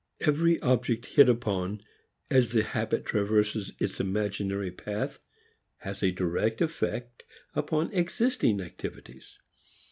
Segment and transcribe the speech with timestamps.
[0.21, 1.83] Every object hit upon
[2.31, 5.19] as the habit traverses its imaginary path
[5.77, 7.21] has a direct effect
[7.53, 9.37] upon existing activities.